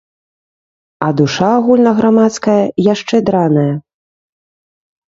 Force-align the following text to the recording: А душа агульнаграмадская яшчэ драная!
А 1.07 1.09
душа 1.19 1.49
агульнаграмадская 1.59 2.59
яшчэ 2.93 3.17
драная! 3.31 3.71